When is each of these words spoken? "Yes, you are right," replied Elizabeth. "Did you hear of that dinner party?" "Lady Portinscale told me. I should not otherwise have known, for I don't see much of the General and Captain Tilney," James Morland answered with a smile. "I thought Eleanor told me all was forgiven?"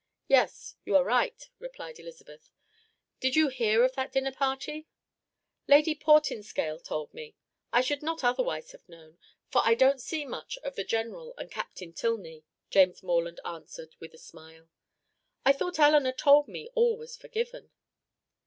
"Yes, 0.27 0.77
you 0.83 0.95
are 0.95 1.03
right," 1.03 1.47
replied 1.59 1.99
Elizabeth. 1.99 2.49
"Did 3.19 3.35
you 3.35 3.49
hear 3.49 3.83
of 3.83 3.93
that 3.93 4.11
dinner 4.11 4.31
party?" 4.31 4.87
"Lady 5.67 5.93
Portinscale 5.93 6.79
told 6.83 7.13
me. 7.13 7.35
I 7.71 7.81
should 7.81 8.01
not 8.01 8.23
otherwise 8.23 8.71
have 8.71 8.89
known, 8.89 9.19
for 9.51 9.61
I 9.63 9.75
don't 9.75 10.01
see 10.01 10.25
much 10.25 10.57
of 10.63 10.75
the 10.75 10.83
General 10.83 11.35
and 11.37 11.51
Captain 11.51 11.93
Tilney," 11.93 12.43
James 12.71 13.03
Morland 13.03 13.39
answered 13.45 13.95
with 13.99 14.15
a 14.15 14.17
smile. 14.17 14.71
"I 15.45 15.53
thought 15.53 15.77
Eleanor 15.77 16.13
told 16.13 16.47
me 16.47 16.71
all 16.73 16.97
was 16.97 17.15
forgiven?" 17.15 17.69